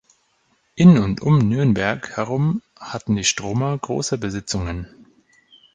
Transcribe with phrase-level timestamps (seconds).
[0.73, 5.05] In und um Nürnberg herum hatten die Stromer große Besitzungen.